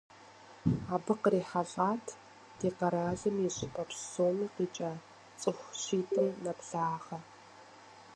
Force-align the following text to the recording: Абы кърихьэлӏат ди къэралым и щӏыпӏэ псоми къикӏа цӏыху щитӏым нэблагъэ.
Абы 0.93 1.13
кърихьэлӏат 1.21 2.05
ди 2.57 2.69
къэралым 2.77 3.35
и 3.45 3.49
щӏыпӏэ 3.55 3.83
псоми 3.89 4.47
къикӏа 4.55 4.91
цӏыху 5.39 5.73
щитӏым 5.81 6.27
нэблагъэ. 6.43 7.17